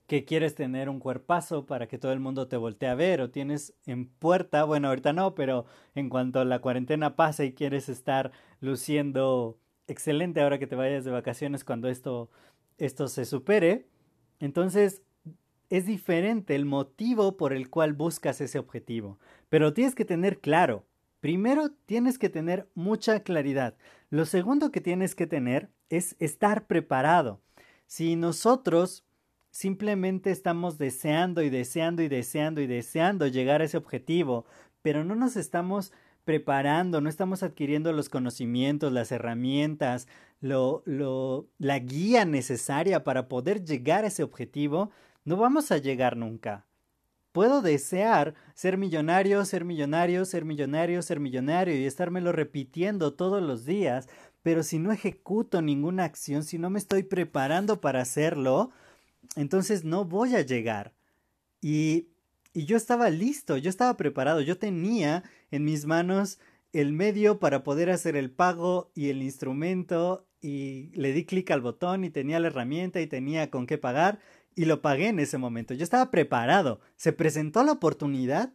que 0.08 0.26
quieres 0.26 0.56
tener 0.56 0.90
un 0.90 1.00
cuerpazo 1.00 1.66
para 1.66 1.88
que 1.88 1.98
todo 1.98 2.12
el 2.12 2.20
mundo 2.20 2.48
te 2.48 2.58
voltee 2.58 2.90
a 2.90 2.96
ver 2.96 3.22
o 3.22 3.32
tienes 3.32 3.74
en 3.86 4.08
puerta, 4.08 4.64
bueno, 4.64 4.90
ahorita 4.90 5.14
no, 5.14 5.36
pero 5.36 5.66
en 5.96 6.10
cuanto 6.10 6.44
la 6.46 6.60
cuarentena 6.60 7.16
pase 7.16 7.46
y 7.46 7.54
quieres 7.54 7.90
estar 7.90 8.32
luciendo 8.62 9.58
excelente 9.88 10.42
ahora 10.42 10.60
que 10.60 10.68
te 10.68 10.76
vayas 10.76 11.06
de 11.06 11.12
vacaciones 11.12 11.64
cuando 11.64 11.90
esto 11.90 12.30
esto 12.78 13.08
se 13.08 13.26
supere, 13.26 13.88
entonces 14.40 15.02
es 15.70 15.86
diferente 15.86 16.56
el 16.56 16.66
motivo 16.66 17.38
por 17.38 17.54
el 17.54 17.70
cual 17.70 17.94
buscas 17.94 18.42
ese 18.42 18.60
objetivo, 18.60 19.18
pero 19.50 19.74
tienes 19.74 19.96
que 19.96 20.06
tener 20.06 20.40
claro. 20.40 20.84
Primero 21.26 21.72
tienes 21.88 22.20
que 22.20 22.30
tener 22.30 22.70
mucha 22.76 23.22
claridad. 23.22 23.74
Lo 24.12 24.26
segundo 24.26 24.72
que 24.72 24.80
tienes 24.80 25.16
que 25.16 25.26
tener 25.26 25.72
es 25.90 26.16
estar 26.20 26.68
preparado. 26.68 27.42
Si 27.88 28.16
nosotros 28.16 29.04
simplemente 29.50 30.30
estamos 30.30 30.78
deseando 30.78 31.42
y 31.42 31.50
deseando 31.50 32.04
y 32.04 32.10
deseando 32.10 32.62
y 32.62 32.68
deseando 32.68 33.26
llegar 33.26 33.62
a 33.62 33.64
ese 33.64 33.78
objetivo, 33.78 34.46
pero 34.84 35.04
no 35.04 35.16
nos 35.16 35.36
estamos 35.36 35.94
preparando, 36.26 37.02
no 37.02 37.10
estamos 37.10 37.42
adquiriendo 37.42 37.92
los 37.92 38.08
conocimientos, 38.08 38.94
las 38.94 39.12
herramientas, 39.12 40.08
la 40.42 41.80
guía 41.80 42.26
necesaria 42.26 43.04
para 43.04 43.28
poder 43.28 43.66
llegar 43.66 44.04
a 44.04 44.10
ese 44.10 44.22
objetivo, 44.22 44.92
no 45.24 45.38
vamos 45.38 45.72
a 45.72 45.80
llegar 45.80 46.18
nunca. 46.18 46.68
Puedo 47.36 47.62
desear 47.62 48.34
ser 48.54 48.78
millonario, 48.78 49.44
ser 49.44 49.66
millonario, 49.66 50.24
ser 50.24 50.46
millonario, 50.46 51.02
ser 51.02 51.20
millonario 51.20 51.76
y 51.76 51.84
estármelo 51.84 52.32
repitiendo 52.32 53.14
todos 53.14 53.44
los 53.44 53.66
días, 53.66 54.08
pero 54.42 54.64
si 54.64 54.80
no 54.80 54.94
ejecuto 54.94 55.62
ninguna 55.62 56.06
acción, 56.06 56.46
si 56.46 56.58
no 56.58 56.70
me 56.70 56.80
estoy 56.80 57.04
preparando 57.04 57.82
para 57.82 58.00
hacerlo, 58.00 58.72
entonces 59.36 59.84
no 59.84 60.06
voy 60.06 60.34
a 60.34 60.44
llegar. 60.44 60.94
Y, 61.60 62.08
y 62.54 62.64
yo 62.64 62.78
estaba 62.78 63.10
listo, 63.10 63.58
yo 63.58 63.70
estaba 63.70 63.98
preparado, 63.98 64.40
yo 64.40 64.58
tenía 64.58 65.26
en 65.52 65.66
mis 65.66 65.86
manos 65.86 66.40
el 66.72 66.94
medio 66.94 67.40
para 67.40 67.66
poder 67.66 67.90
hacer 67.90 68.16
el 68.16 68.32
pago 68.32 68.92
y 68.96 69.10
el 69.10 69.22
instrumento 69.22 70.26
y 70.40 70.90
le 70.94 71.12
di 71.12 71.26
clic 71.26 71.52
al 71.52 71.60
botón 71.60 72.06
y 72.06 72.10
tenía 72.12 72.40
la 72.40 72.48
herramienta 72.48 73.02
y 73.02 73.08
tenía 73.08 73.52
con 73.52 73.68
qué 73.68 73.78
pagar 73.78 74.20
y 74.56 74.66
lo 74.66 74.82
pagué 74.82 75.10
en 75.10 75.20
ese 75.20 75.38
momento. 75.38 75.74
Yo 75.74 75.84
estaba 75.84 76.10
preparado, 76.10 76.80
se 76.96 77.14
presentó 77.14 77.64
la 77.64 77.74
oportunidad 77.74 78.54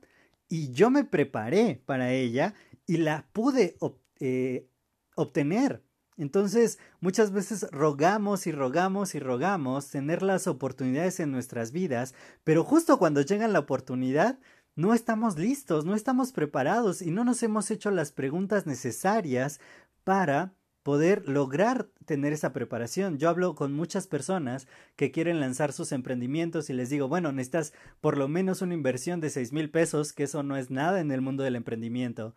y 0.49 0.73
yo 0.73 0.90
me 0.90 1.04
preparé 1.04 1.83
para 1.85 2.12
ella 2.12 2.54
y 2.87 2.97
la 2.97 3.26
pude 3.33 3.76
eh, 4.19 4.66
obtener. 5.14 5.85
Entonces, 6.16 6.78
muchas 7.00 7.33
veces 7.33 7.66
rogamos 7.71 8.47
y 8.47 8.52
rogamos 8.52 9.14
y 9.14 9.21
rogamos 9.21 9.88
tener 9.88 10.23
las 10.23 10.47
oportunidades 10.47 11.21
en 11.21 11.33
nuestras 11.33 11.73
vidas, 11.73 12.14
pero 12.45 12.64
justo 12.64 12.99
cuando 12.99 13.23
llega 13.23 13.49
la 13.49 13.61
oportunidad, 13.61 14.38
no 14.76 14.92
estamos 14.92 15.38
listos, 15.38 15.85
no 15.85 15.95
estamos 15.95 16.33
preparados 16.33 17.00
y 17.00 17.11
no 17.11 17.25
nos 17.25 17.42
hemos 17.42 17.71
hecho 17.71 17.90
las 17.90 18.12
preguntas 18.12 18.66
necesarias 18.66 19.61
para 20.04 20.52
poder 20.90 21.28
lograr 21.28 21.87
tener 22.04 22.32
esa 22.32 22.52
preparación. 22.52 23.16
Yo 23.16 23.28
hablo 23.28 23.54
con 23.54 23.73
muchas 23.73 24.09
personas 24.09 24.66
que 24.97 25.12
quieren 25.12 25.38
lanzar 25.38 25.73
sus 25.73 25.92
emprendimientos 25.92 26.68
y 26.68 26.73
les 26.73 26.90
digo, 26.90 27.06
bueno, 27.06 27.30
necesitas 27.30 27.73
por 28.00 28.18
lo 28.18 28.26
menos 28.26 28.61
una 28.61 28.75
inversión 28.75 29.20
de 29.20 29.30
seis 29.30 29.52
mil 29.52 29.70
pesos, 29.70 30.12
que 30.12 30.25
eso 30.25 30.42
no 30.42 30.56
es 30.56 30.68
nada 30.68 30.99
en 30.99 31.12
el 31.12 31.20
mundo 31.20 31.44
del 31.44 31.54
emprendimiento 31.54 32.35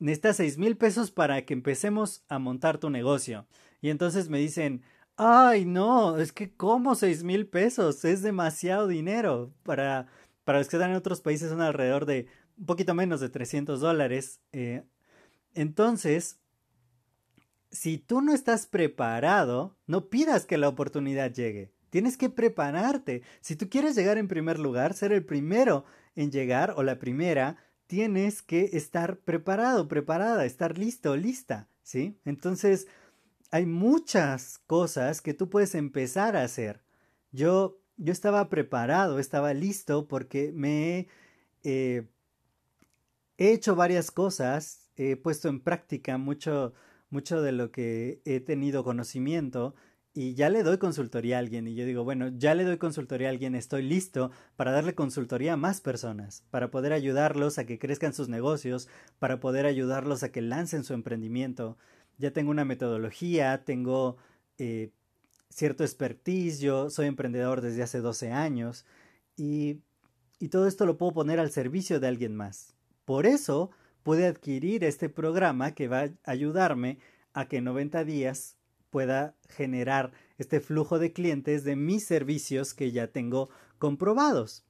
necesitas 0.00 0.36
seis 0.36 0.58
mil 0.58 0.76
pesos 0.76 1.10
para 1.10 1.46
que 1.46 1.54
empecemos 1.54 2.22
a 2.28 2.38
montar 2.38 2.76
tu 2.76 2.90
negocio. 2.90 3.46
Y 3.80 3.88
entonces 3.88 4.28
me 4.28 4.38
dicen, 4.38 4.82
ay, 5.16 5.64
no, 5.64 6.18
es 6.18 6.30
que 6.32 6.54
como 6.54 6.94
seis 6.94 7.24
mil 7.24 7.46
pesos, 7.46 8.04
es 8.04 8.20
demasiado 8.20 8.86
dinero. 8.86 9.50
Para, 9.62 10.08
para 10.44 10.58
los 10.58 10.68
que 10.68 10.76
están 10.76 10.90
en 10.90 10.96
otros 10.96 11.22
países 11.22 11.48
son 11.48 11.62
alrededor 11.62 12.04
de 12.04 12.26
un 12.58 12.66
poquito 12.66 12.92
menos 12.94 13.20
de 13.20 13.30
300 13.30 13.80
dólares. 13.80 14.40
Eh, 14.52 14.84
entonces, 15.54 16.38
si 17.70 17.98
tú 17.98 18.20
no 18.20 18.32
estás 18.32 18.66
preparado, 18.66 19.76
no 19.86 20.08
pidas 20.08 20.46
que 20.46 20.58
la 20.58 20.68
oportunidad 20.68 21.32
llegue. 21.32 21.72
Tienes 21.90 22.16
que 22.16 22.28
prepararte. 22.28 23.22
Si 23.40 23.56
tú 23.56 23.68
quieres 23.68 23.94
llegar 23.94 24.18
en 24.18 24.28
primer 24.28 24.58
lugar, 24.58 24.94
ser 24.94 25.12
el 25.12 25.24
primero 25.24 25.84
en 26.16 26.30
llegar 26.30 26.74
o 26.76 26.82
la 26.82 26.98
primera, 26.98 27.56
tienes 27.86 28.42
que 28.42 28.70
estar 28.74 29.18
preparado, 29.18 29.88
preparada, 29.88 30.44
estar 30.44 30.76
listo, 30.76 31.16
lista, 31.16 31.68
¿sí? 31.82 32.18
Entonces, 32.24 32.86
hay 33.50 33.64
muchas 33.64 34.58
cosas 34.66 35.22
que 35.22 35.32
tú 35.32 35.48
puedes 35.48 35.74
empezar 35.74 36.36
a 36.36 36.42
hacer. 36.42 36.82
Yo, 37.32 37.80
yo 37.96 38.12
estaba 38.12 38.48
preparado, 38.50 39.18
estaba 39.18 39.54
listo 39.54 40.06
porque 40.06 40.52
me 40.54 41.08
he 41.62 42.06
hecho 43.38 43.74
varias 43.74 44.10
cosas, 44.10 44.90
he 44.96 45.16
puesto 45.16 45.48
en 45.48 45.60
práctica 45.60 46.18
mucho, 46.18 46.74
mucho 47.10 47.42
de 47.42 47.52
lo 47.52 47.70
que 47.70 48.20
he 48.24 48.40
tenido 48.40 48.84
conocimiento 48.84 49.74
y 50.14 50.34
ya 50.34 50.50
le 50.50 50.62
doy 50.62 50.78
consultoría 50.78 51.36
a 51.36 51.38
alguien 51.38 51.68
y 51.68 51.74
yo 51.74 51.84
digo, 51.84 52.02
bueno, 52.02 52.28
ya 52.36 52.54
le 52.54 52.64
doy 52.64 52.78
consultoría 52.78 53.28
a 53.28 53.30
alguien, 53.30 53.54
estoy 53.54 53.82
listo 53.82 54.32
para 54.56 54.72
darle 54.72 54.94
consultoría 54.94 55.52
a 55.52 55.56
más 55.56 55.80
personas, 55.80 56.44
para 56.50 56.70
poder 56.70 56.92
ayudarlos 56.92 57.58
a 57.58 57.66
que 57.66 57.78
crezcan 57.78 58.12
sus 58.12 58.28
negocios, 58.28 58.88
para 59.20 59.38
poder 59.38 59.64
ayudarlos 59.66 60.22
a 60.22 60.32
que 60.32 60.42
lancen 60.42 60.82
su 60.82 60.94
emprendimiento. 60.94 61.76
Ya 62.16 62.32
tengo 62.32 62.50
una 62.50 62.64
metodología, 62.64 63.64
tengo 63.64 64.16
eh, 64.58 64.90
cierto 65.50 65.84
expertise, 65.84 66.58
yo 66.58 66.90
soy 66.90 67.06
emprendedor 67.06 67.60
desde 67.60 67.84
hace 67.84 68.00
12 68.00 68.32
años 68.32 68.86
y, 69.36 69.82
y 70.40 70.48
todo 70.48 70.66
esto 70.66 70.84
lo 70.84 70.98
puedo 70.98 71.12
poner 71.12 71.38
al 71.38 71.52
servicio 71.52 72.00
de 72.00 72.08
alguien 72.08 72.34
más. 72.34 72.74
Por 73.04 73.24
eso 73.24 73.70
pude 74.08 74.26
adquirir 74.26 74.84
este 74.84 75.10
programa 75.10 75.74
que 75.74 75.86
va 75.86 76.04
a 76.04 76.10
ayudarme 76.24 76.98
a 77.34 77.46
que 77.46 77.58
en 77.58 77.64
90 77.64 78.04
días 78.04 78.56
pueda 78.88 79.36
generar 79.50 80.12
este 80.38 80.60
flujo 80.60 80.98
de 80.98 81.12
clientes 81.12 81.62
de 81.62 81.76
mis 81.76 82.06
servicios 82.06 82.72
que 82.72 82.90
ya 82.90 83.08
tengo 83.08 83.50
comprobados, 83.78 84.64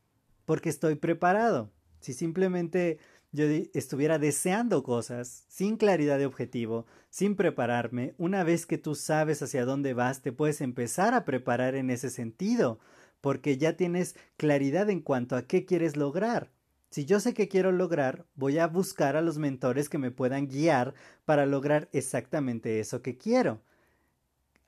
porque 0.44 0.70
estoy 0.70 0.96
preparado. 0.96 1.70
Si 2.00 2.14
simplemente 2.14 2.98
yo 3.30 3.44
estuviera 3.74 4.18
deseando 4.18 4.82
cosas 4.82 5.44
sin 5.46 5.76
claridad 5.76 6.18
de 6.18 6.26
objetivo, 6.26 6.86
sin 7.08 7.36
prepararme, 7.36 8.16
una 8.18 8.42
vez 8.42 8.66
que 8.66 8.76
tú 8.76 8.96
sabes 8.96 9.40
hacia 9.40 9.64
dónde 9.64 9.94
vas, 9.94 10.20
te 10.20 10.32
puedes 10.32 10.60
empezar 10.60 11.14
a 11.14 11.24
preparar 11.24 11.76
en 11.76 11.90
ese 11.90 12.10
sentido, 12.10 12.80
porque 13.20 13.56
ya 13.56 13.76
tienes 13.76 14.16
claridad 14.36 14.90
en 14.90 15.00
cuanto 15.00 15.36
a 15.36 15.42
qué 15.42 15.64
quieres 15.64 15.96
lograr. 15.96 16.50
Si 16.90 17.04
yo 17.04 17.20
sé 17.20 17.34
qué 17.34 17.48
quiero 17.48 17.70
lograr, 17.70 18.26
voy 18.34 18.58
a 18.58 18.66
buscar 18.66 19.16
a 19.16 19.22
los 19.22 19.38
mentores 19.38 19.88
que 19.88 19.98
me 19.98 20.10
puedan 20.10 20.48
guiar 20.48 20.94
para 21.24 21.44
lograr 21.44 21.88
exactamente 21.92 22.80
eso 22.80 23.02
que 23.02 23.18
quiero 23.18 23.62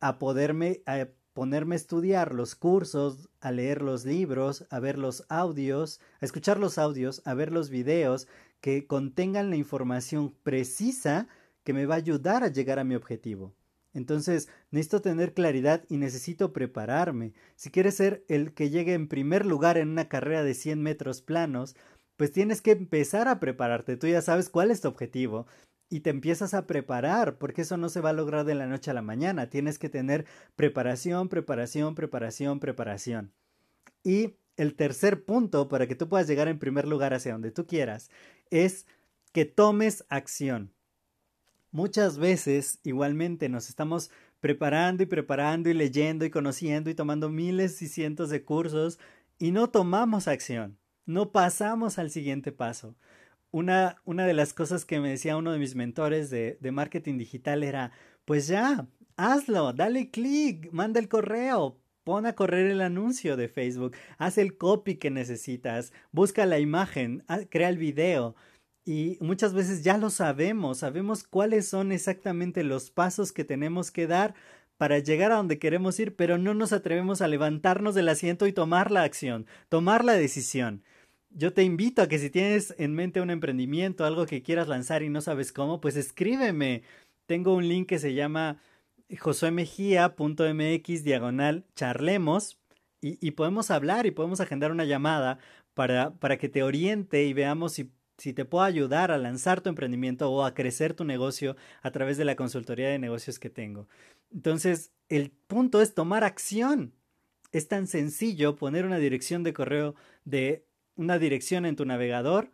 a 0.00 0.18
poderme 0.18 0.82
a 0.86 1.08
ponerme 1.32 1.74
a 1.74 1.76
estudiar 1.76 2.34
los 2.34 2.54
cursos, 2.56 3.30
a 3.40 3.52
leer 3.52 3.82
los 3.82 4.04
libros, 4.04 4.66
a 4.68 4.80
ver 4.80 4.98
los 4.98 5.24
audios, 5.28 6.00
a 6.20 6.24
escuchar 6.24 6.58
los 6.58 6.76
audios, 6.76 7.22
a 7.24 7.34
ver 7.34 7.52
los 7.52 7.70
videos 7.70 8.26
que 8.60 8.86
contengan 8.86 9.48
la 9.48 9.56
información 9.56 10.34
precisa 10.42 11.28
que 11.64 11.72
me 11.72 11.86
va 11.86 11.94
a 11.94 11.98
ayudar 11.98 12.42
a 12.42 12.48
llegar 12.48 12.78
a 12.78 12.84
mi 12.84 12.94
objetivo. 12.94 13.54
Entonces, 13.94 14.48
necesito 14.70 15.02
tener 15.02 15.32
claridad 15.32 15.84
y 15.88 15.96
necesito 15.96 16.52
prepararme. 16.52 17.32
Si 17.56 17.70
quieres 17.70 17.94
ser 17.94 18.24
el 18.28 18.52
que 18.52 18.70
llegue 18.70 18.94
en 18.94 19.08
primer 19.08 19.46
lugar 19.46 19.78
en 19.78 19.88
una 19.88 20.08
carrera 20.08 20.44
de 20.44 20.54
100 20.54 20.82
metros 20.82 21.22
planos, 21.22 21.74
pues 22.20 22.32
tienes 22.32 22.60
que 22.60 22.72
empezar 22.72 23.28
a 23.28 23.40
prepararte. 23.40 23.96
Tú 23.96 24.06
ya 24.06 24.20
sabes 24.20 24.50
cuál 24.50 24.70
es 24.70 24.82
tu 24.82 24.88
objetivo 24.88 25.46
y 25.88 26.00
te 26.00 26.10
empiezas 26.10 26.52
a 26.52 26.66
preparar, 26.66 27.38
porque 27.38 27.62
eso 27.62 27.78
no 27.78 27.88
se 27.88 28.02
va 28.02 28.10
a 28.10 28.12
lograr 28.12 28.44
de 28.44 28.54
la 28.54 28.66
noche 28.66 28.90
a 28.90 28.94
la 28.94 29.00
mañana. 29.00 29.48
Tienes 29.48 29.78
que 29.78 29.88
tener 29.88 30.26
preparación, 30.54 31.30
preparación, 31.30 31.94
preparación, 31.94 32.60
preparación. 32.60 33.32
Y 34.04 34.34
el 34.58 34.74
tercer 34.74 35.24
punto 35.24 35.70
para 35.70 35.86
que 35.86 35.94
tú 35.94 36.10
puedas 36.10 36.26
llegar 36.26 36.48
en 36.48 36.58
primer 36.58 36.86
lugar 36.86 37.14
hacia 37.14 37.32
donde 37.32 37.52
tú 37.52 37.66
quieras 37.66 38.10
es 38.50 38.84
que 39.32 39.46
tomes 39.46 40.04
acción. 40.10 40.74
Muchas 41.70 42.18
veces 42.18 42.80
igualmente 42.82 43.48
nos 43.48 43.70
estamos 43.70 44.10
preparando 44.40 45.02
y 45.02 45.06
preparando 45.06 45.70
y 45.70 45.72
leyendo 45.72 46.26
y 46.26 46.30
conociendo 46.30 46.90
y 46.90 46.94
tomando 46.94 47.30
miles 47.30 47.80
y 47.80 47.88
cientos 47.88 48.28
de 48.28 48.44
cursos 48.44 48.98
y 49.38 49.52
no 49.52 49.70
tomamos 49.70 50.28
acción, 50.28 50.76
no 51.12 51.32
pasamos 51.32 51.98
al 51.98 52.10
siguiente 52.10 52.52
paso 52.52 52.96
una, 53.50 53.96
una 54.04 54.26
de 54.26 54.34
las 54.34 54.54
cosas 54.54 54.84
que 54.84 55.00
me 55.00 55.10
decía 55.10 55.36
uno 55.36 55.52
de 55.52 55.58
mis 55.58 55.74
mentores 55.74 56.30
de, 56.30 56.58
de 56.60 56.72
marketing 56.72 57.18
digital 57.18 57.62
era, 57.62 57.92
pues 58.24 58.46
ya, 58.46 58.86
hazlo, 59.16 59.72
dale 59.72 60.10
clic, 60.10 60.70
manda 60.72 61.00
el 61.00 61.08
correo, 61.08 61.78
pon 62.04 62.26
a 62.26 62.34
correr 62.34 62.70
el 62.70 62.80
anuncio 62.80 63.36
de 63.36 63.48
Facebook, 63.48 63.96
haz 64.18 64.38
el 64.38 64.56
copy 64.56 64.96
que 64.96 65.10
necesitas, 65.10 65.92
busca 66.12 66.46
la 66.46 66.58
imagen, 66.58 67.24
crea 67.50 67.68
el 67.68 67.78
video. 67.78 68.36
Y 68.84 69.18
muchas 69.20 69.52
veces 69.52 69.84
ya 69.84 69.98
lo 69.98 70.10
sabemos, 70.10 70.78
sabemos 70.78 71.22
cuáles 71.22 71.68
son 71.68 71.92
exactamente 71.92 72.64
los 72.64 72.90
pasos 72.90 73.30
que 73.32 73.44
tenemos 73.44 73.90
que 73.90 74.06
dar 74.06 74.34
para 74.78 74.98
llegar 74.98 75.32
a 75.32 75.36
donde 75.36 75.58
queremos 75.58 76.00
ir, 76.00 76.16
pero 76.16 76.38
no 76.38 76.54
nos 76.54 76.72
atrevemos 76.72 77.20
a 77.20 77.28
levantarnos 77.28 77.94
del 77.94 78.08
asiento 78.08 78.46
y 78.46 78.52
tomar 78.52 78.90
la 78.90 79.02
acción, 79.02 79.46
tomar 79.68 80.04
la 80.04 80.14
decisión. 80.14 80.82
Yo 81.30 81.52
te 81.52 81.62
invito 81.62 82.02
a 82.02 82.08
que 82.08 82.18
si 82.18 82.30
tienes 82.30 82.74
en 82.78 82.94
mente 82.94 83.20
un 83.20 83.30
emprendimiento, 83.30 84.04
algo 84.04 84.26
que 84.26 84.42
quieras 84.42 84.68
lanzar 84.68 85.02
y 85.02 85.08
no 85.08 85.20
sabes 85.20 85.52
cómo, 85.52 85.80
pues 85.80 85.96
escríbeme. 85.96 86.82
Tengo 87.26 87.54
un 87.54 87.68
link 87.68 87.88
que 87.88 87.98
se 87.98 88.14
llama 88.14 88.60
josuemejía.mx 89.18 91.04
diagonal 91.04 91.66
charlemos 91.74 92.58
y, 93.00 93.24
y, 93.26 93.32
podemos 93.32 93.70
hablar 93.70 94.06
y 94.06 94.10
podemos 94.10 94.40
agendar 94.40 94.72
una 94.72 94.84
llamada 94.84 95.38
para, 95.74 96.14
para 96.18 96.36
que 96.38 96.48
te 96.48 96.62
oriente 96.62 97.24
y 97.24 97.32
veamos 97.32 97.72
si 97.72 97.90
si 98.20 98.34
te 98.34 98.44
puedo 98.44 98.64
ayudar 98.64 99.10
a 99.10 99.18
lanzar 99.18 99.62
tu 99.62 99.70
emprendimiento 99.70 100.30
o 100.30 100.44
a 100.44 100.52
crecer 100.52 100.92
tu 100.92 101.04
negocio 101.04 101.56
a 101.82 101.90
través 101.90 102.18
de 102.18 102.26
la 102.26 102.36
consultoría 102.36 102.90
de 102.90 102.98
negocios 102.98 103.38
que 103.38 103.48
tengo. 103.48 103.88
Entonces, 104.30 104.92
el 105.08 105.30
punto 105.30 105.80
es 105.80 105.94
tomar 105.94 106.22
acción. 106.22 106.92
Es 107.50 107.66
tan 107.66 107.86
sencillo 107.86 108.56
poner 108.56 108.84
una 108.84 108.98
dirección 108.98 109.42
de 109.42 109.54
correo 109.54 109.94
de 110.24 110.66
una 111.00 111.18
dirección 111.18 111.64
en 111.64 111.76
tu 111.76 111.86
navegador, 111.86 112.50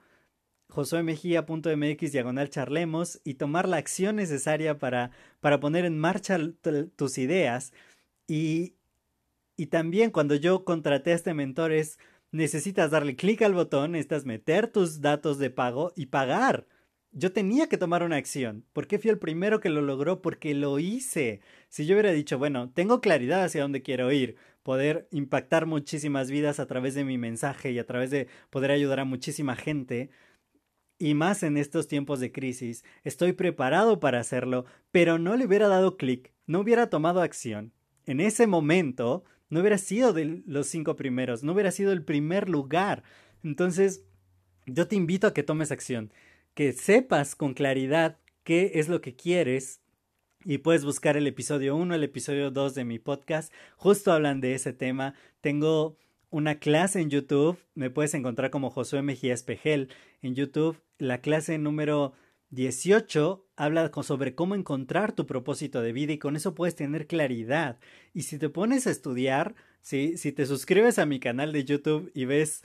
josuemejía.mx 0.69 2.13
diagonal 2.13 2.49
charlemos 2.49 3.21
y 3.25 3.35
tomar 3.35 3.69
la 3.69 3.79
acción 3.79 4.17
necesaria 4.17 4.79
para, 4.79 5.11
para 5.41 5.59
poner 5.59 5.85
en 5.85 5.99
marcha 5.99 6.39
tus 6.95 7.19
ideas. 7.19 7.73
Y, 8.29 8.75
y 9.57 9.67
también 9.67 10.11
cuando 10.13 10.37
yo 10.37 10.65
contraté 10.65 11.11
a 11.11 11.17
este 11.17 11.35
mentor 11.35 11.73
es 11.73 11.99
necesitas 12.31 12.91
darle 12.93 13.17
clic 13.17 13.43
al 13.43 13.55
botón, 13.55 13.93
necesitas 13.93 14.25
meter 14.27 14.69
tus 14.69 15.01
datos 15.01 15.39
de 15.39 15.51
pago 15.51 15.93
y 15.97 16.07
pagar. 16.07 16.67
Yo 17.13 17.33
tenía 17.33 17.69
que 17.69 17.79
tomar 17.79 18.03
una 18.03 18.17
acción. 18.17 18.65
¿Por 18.73 18.87
qué 18.87 18.99
fui 18.99 19.11
el 19.11 19.19
primero 19.19 19.61
que 19.61 19.71
lo 19.71 19.81
logró? 19.81 20.21
Porque 20.21 20.55
lo 20.55 20.79
hice. 20.79 21.41
Si 21.69 21.87
yo 21.87 21.95
hubiera 21.95 22.13
dicho, 22.13 22.39
bueno, 22.39 22.71
tengo 22.75 23.01
claridad 23.01 23.45
hacia 23.45 23.63
dónde 23.63 23.83
quiero 23.83 24.13
ir, 24.13 24.37
poder 24.63 25.09
impactar 25.13 25.65
muchísimas 25.67 26.31
vidas 26.31 26.61
a 26.61 26.67
través 26.67 26.95
de 26.95 27.05
mi 27.05 27.19
mensaje 27.19 27.71
y 27.71 27.79
a 27.79 27.87
través 27.87 28.11
de 28.11 28.29
poder 28.51 28.71
ayudar 28.71 29.01
a 29.01 29.05
muchísima 29.05 29.57
gente, 29.57 30.11
y 30.99 31.15
más 31.15 31.43
en 31.43 31.57
estos 31.57 31.89
tiempos 31.89 32.21
de 32.21 32.33
crisis, 32.33 32.85
estoy 33.05 33.33
preparado 33.33 34.01
para 34.01 34.21
hacerlo, 34.21 34.65
pero 34.91 35.19
no 35.19 35.37
le 35.37 35.47
hubiera 35.47 35.69
dado 35.69 35.97
clic, 35.97 36.33
no 36.47 36.61
hubiera 36.61 36.89
tomado 36.89 37.21
acción. 37.21 37.73
En 38.07 38.21
ese 38.21 38.47
momento, 38.47 39.25
no 39.51 39.61
hubiera 39.61 39.79
sido 39.79 40.13
de 40.13 40.43
los 40.47 40.67
cinco 40.67 40.97
primeros, 40.97 41.43
no 41.43 41.53
hubiera 41.53 41.71
sido 41.71 41.93
el 41.93 42.03
primer 42.03 42.49
lugar. 42.49 43.03
Entonces, 43.43 44.05
yo 44.67 44.89
te 44.89 44.97
invito 44.97 45.27
a 45.27 45.35
que 45.35 45.43
tomes 45.43 45.71
acción, 45.71 46.13
que 46.57 46.73
sepas 46.73 47.35
con 47.35 47.53
claridad 47.53 48.19
qué 48.43 48.73
es 48.77 48.89
lo 48.89 49.03
que 49.03 49.15
quieres 49.15 49.83
y 50.43 50.59
puedes 50.59 50.87
buscar 50.87 51.19
el 51.19 51.27
episodio 51.27 51.77
1, 51.77 51.95
el 51.95 52.03
episodio 52.03 52.51
2 52.51 52.75
de 52.75 52.85
mi 52.87 52.99
podcast, 52.99 53.53
justo 53.77 54.11
hablan 54.11 54.41
de 54.41 54.55
ese 54.55 54.73
tema. 54.73 55.15
Tengo 55.43 55.99
una 56.31 56.59
clase 56.59 57.03
en 57.03 57.11
YouTube, 57.11 57.59
me 57.75 57.91
puedes 57.91 58.15
encontrar 58.15 58.51
como 58.51 58.71
Josué 58.71 59.03
Mejía 59.03 59.35
Espejel 59.35 59.91
en 60.23 60.35
YouTube, 60.35 60.81
la 60.97 61.21
clase 61.21 61.59
número 61.59 62.15
18 62.49 63.47
habla 63.55 63.93
sobre 64.03 64.35
cómo 64.35 64.55
encontrar 64.55 65.13
tu 65.13 65.27
propósito 65.27 65.83
de 65.83 65.93
vida 65.93 66.15
y 66.15 66.19
con 66.19 66.37
eso 66.37 66.55
puedes 66.55 66.75
tener 66.75 67.07
claridad. 67.07 67.79
Y 68.15 68.23
si 68.23 68.39
te 68.39 68.49
pones 68.49 68.87
a 68.87 68.93
estudiar, 68.93 69.57
si, 69.83 70.17
si 70.17 70.33
te 70.33 70.47
suscribes 70.47 70.99
a 70.99 71.05
mi 71.05 71.21
canal 71.21 71.53
de 71.53 71.65
YouTube 71.67 72.11
y 72.15 72.25
ves 72.25 72.65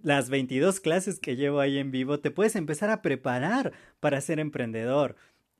las 0.00 0.30
22 0.30 0.80
clases 0.80 1.18
que 1.20 1.36
llevo 1.36 1.60
ahí 1.60 1.78
en 1.78 1.90
vivo, 1.90 2.20
te 2.20 2.30
puedes 2.30 2.56
empezar 2.56 2.90
a 2.90 3.02
preparar 3.02 3.72
para 4.00 4.20
ser 4.20 4.40
emprendedor. 4.40 5.16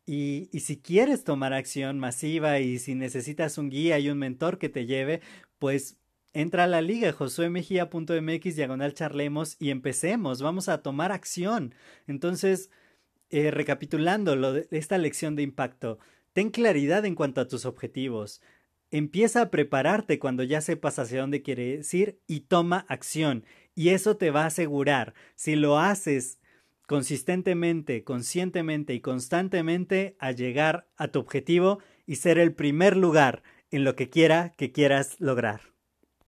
Y, 0.07 0.49
y, 0.53 0.61
si 0.61 0.79
quieres 0.79 1.25
tomar 1.25 1.53
acción 1.53 1.99
masiva 1.99 2.61
y 2.61 2.79
si 2.79 2.95
necesitas 2.95 3.59
un 3.59 3.69
guía 3.69 3.99
y 3.99 4.09
un 4.09 4.19
mentor 4.19 4.59
que 4.59 4.71
te 4.71 4.87
lleve, 4.87 5.21
pues 5.59 5.99
entra 6.33 6.65
a 6.65 6.67
la 6.69 6.81
liga 6.81 7.13
josuemejía.mx 7.13 8.57
diagonal 8.57 8.95
charlemos 8.95 9.57
y 9.59 9.71
empecemos, 9.71 10.41
vamos 10.41 10.69
a 10.69 10.83
tomar 10.83 11.13
acción. 11.13 11.75
Entonces, 12.07 12.71
eh, 13.31 13.51
recapitulando 13.51 14.53
de 14.53 14.69
esta 14.71 14.99
lección 14.99 15.37
de 15.37 15.43
impacto, 15.43 15.99
ten 16.33 16.51
claridad 16.51 17.05
en 17.05 17.15
cuanto 17.15 17.41
a 17.41 17.49
tus 17.49 17.65
objetivos. 17.67 18.41
Empieza 18.91 19.43
a 19.43 19.51
prepararte 19.51 20.19
cuando 20.19 20.43
ya 20.45 20.61
sepas 20.61 20.99
hacia 20.99 21.21
dónde 21.21 21.43
quieres 21.43 21.93
ir 21.93 22.21
y 22.27 22.41
toma 22.41 22.87
acción. 22.89 23.45
Y 23.79 23.91
eso 23.91 24.17
te 24.17 24.33
va 24.33 24.43
a 24.43 24.47
asegurar, 24.47 25.15
si 25.37 25.55
lo 25.55 25.79
haces 25.79 26.41
consistentemente, 26.89 28.03
conscientemente 28.03 28.93
y 28.93 29.01
constantemente, 29.01 30.17
a 30.19 30.33
llegar 30.33 30.89
a 30.97 31.07
tu 31.13 31.21
objetivo 31.21 31.79
y 32.05 32.17
ser 32.17 32.41
el 32.41 32.53
primer 32.53 32.97
lugar 32.97 33.45
en 33.71 33.85
lo 33.85 33.95
que 33.95 34.11
quiera 34.11 34.53
que 34.57 34.73
quieras 34.73 35.15
lograr. 35.21 35.61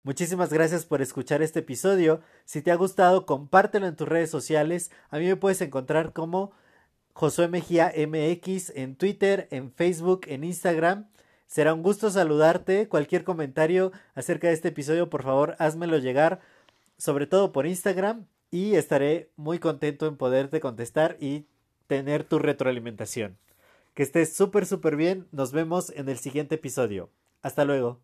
Muchísimas 0.04 0.52
gracias 0.52 0.86
por 0.86 1.02
escuchar 1.02 1.42
este 1.42 1.58
episodio. 1.58 2.20
Si 2.44 2.62
te 2.62 2.70
ha 2.70 2.76
gustado, 2.76 3.26
compártelo 3.26 3.88
en 3.88 3.96
tus 3.96 4.06
redes 4.06 4.30
sociales. 4.30 4.92
A 5.08 5.18
mí 5.18 5.26
me 5.26 5.34
puedes 5.34 5.60
encontrar 5.60 6.12
como 6.12 6.52
Josué 7.14 7.48
Mejía 7.48 7.92
MX 7.96 8.70
en 8.76 8.94
Twitter, 8.94 9.48
en 9.50 9.72
Facebook, 9.72 10.20
en 10.28 10.44
Instagram. 10.44 11.08
Será 11.48 11.74
un 11.74 11.82
gusto 11.82 12.10
saludarte. 12.10 12.86
Cualquier 12.86 13.24
comentario 13.24 13.90
acerca 14.14 14.46
de 14.46 14.54
este 14.54 14.68
episodio, 14.68 15.10
por 15.10 15.24
favor, 15.24 15.56
házmelo 15.58 15.98
llegar, 15.98 16.40
sobre 17.00 17.26
todo 17.26 17.50
por 17.50 17.66
Instagram, 17.66 18.26
y 18.50 18.74
estaré 18.74 19.30
muy 19.36 19.58
contento 19.58 20.06
en 20.06 20.16
poderte 20.16 20.60
contestar 20.60 21.16
y 21.18 21.46
tener 21.86 22.24
tu 22.24 22.38
retroalimentación. 22.38 23.38
Que 23.94 24.02
estés 24.02 24.36
súper, 24.36 24.66
súper 24.66 24.96
bien. 24.96 25.26
Nos 25.32 25.52
vemos 25.52 25.90
en 25.90 26.08
el 26.08 26.18
siguiente 26.18 26.56
episodio. 26.56 27.10
Hasta 27.42 27.64
luego. 27.64 28.00